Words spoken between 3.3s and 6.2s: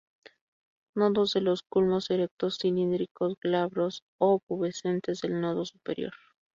glabros o pubescentes el nodo superior.